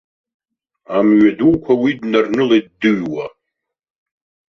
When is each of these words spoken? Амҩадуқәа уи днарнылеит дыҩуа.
Амҩадуқәа 0.97 1.73
уи 1.81 1.91
днарнылеит 1.99 2.67
дыҩуа. 2.79 3.25